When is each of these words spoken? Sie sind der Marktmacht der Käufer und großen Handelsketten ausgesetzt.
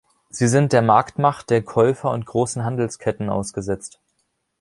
Sie 0.31 0.47
sind 0.47 0.73
der 0.73 0.81
Marktmacht 0.81 1.51
der 1.51 1.61
Käufer 1.61 2.09
und 2.09 2.25
großen 2.25 2.63
Handelsketten 2.63 3.29
ausgesetzt. 3.29 3.99